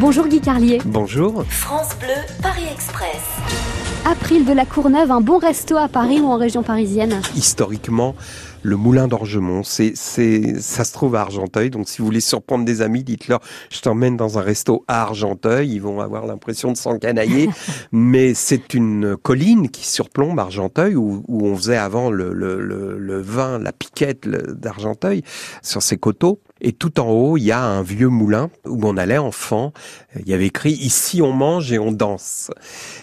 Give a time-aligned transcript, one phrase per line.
[0.00, 0.80] Bonjour Guy Carlier.
[0.84, 1.44] Bonjour.
[1.48, 3.22] France Bleu, Paris Express.
[4.04, 8.16] April de la Courneuve, un bon resto à Paris ou en région parisienne Historiquement,
[8.62, 11.70] le moulin d'Orgemont, c'est, c'est, ça se trouve à Argenteuil.
[11.70, 15.70] Donc, si vous voulez surprendre des amis, dites-leur, je t'emmène dans un resto à Argenteuil.
[15.70, 17.48] Ils vont avoir l'impression de s'encanailler.
[17.92, 22.98] Mais c'est une colline qui surplombe Argenteuil, où, où on faisait avant le, le, le,
[22.98, 25.22] le vin, la piquette d'Argenteuil,
[25.62, 26.40] sur ces coteaux.
[26.66, 29.74] Et tout en haut, il y a un vieux moulin où on allait enfant.
[30.18, 32.50] Il y avait écrit ici on mange et on danse.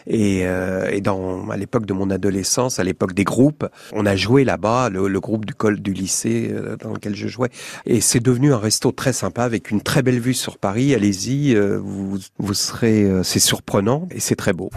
[0.08, 4.16] Et, euh, et dans à l'époque de mon adolescence, à l'époque des groupes, on a
[4.16, 7.52] joué là-bas, le, le, groupe du col du lycée euh, dans lequel je jouais.
[7.86, 10.96] Et c'est devenu un resto très sympa avec une très belle vue sur Paris.
[10.96, 14.72] Allez-y, euh, vous, vous serez, euh, c'est surprenant et c'est très beau.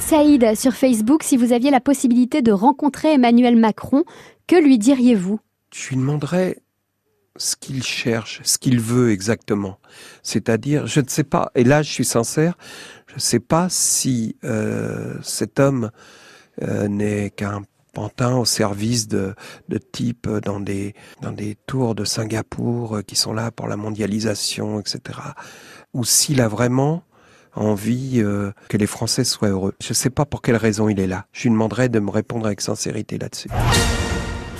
[0.00, 4.04] Saïd, sur Facebook, si vous aviez la possibilité de rencontrer Emmanuel Macron,
[4.46, 5.40] que lui diriez-vous?
[5.72, 6.58] Je lui demanderais
[7.40, 9.78] ce qu'il cherche, ce qu'il veut exactement.
[10.22, 12.56] C'est-à-dire, je ne sais pas, et là je suis sincère,
[13.06, 15.90] je ne sais pas si euh, cet homme
[16.62, 17.62] euh, n'est qu'un
[17.94, 19.34] pantin au service de,
[19.68, 23.76] de types dans des, dans des tours de Singapour euh, qui sont là pour la
[23.76, 25.18] mondialisation, etc.
[25.94, 27.02] Ou s'il a vraiment
[27.54, 29.74] envie euh, que les Français soient heureux.
[29.80, 31.26] Je ne sais pas pour quelle raison il est là.
[31.32, 33.48] Je lui demanderai de me répondre avec sincérité là-dessus.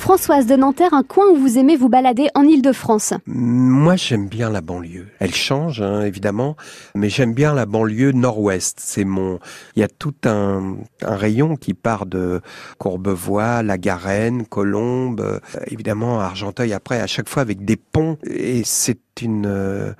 [0.00, 4.48] Françoise de Nanterre, un coin où vous aimez vous balader en Ile-de-France Moi, j'aime bien
[4.48, 5.08] la banlieue.
[5.18, 6.56] Elle change, hein, évidemment,
[6.94, 8.78] mais j'aime bien la banlieue nord-ouest.
[8.80, 9.38] C'est mon.
[9.76, 12.40] Il y a tout un, rayon qui part de
[12.78, 16.72] Courbevoie, La Garenne, Colombes, euh, évidemment Argenteuil.
[16.72, 19.44] Après, à chaque fois avec des ponts, et c'est une.
[19.46, 19.92] Euh,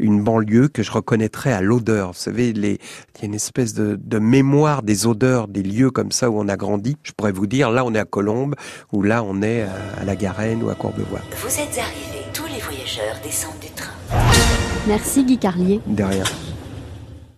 [0.00, 2.08] une banlieue que je reconnaîtrais à l'odeur.
[2.08, 2.78] Vous savez, les,
[3.16, 6.40] il y a une espèce de, de, mémoire des odeurs des lieux comme ça où
[6.40, 6.96] on a grandi.
[7.02, 8.54] Je pourrais vous dire, là on est à Colombes,
[8.92, 11.20] ou là on est à, à la Garenne ou à Courbevoie.
[11.42, 13.92] Vous êtes arrivés, tous les voyageurs descendent du train.
[14.86, 15.80] Merci Guy Carlier.
[15.86, 16.24] De rien.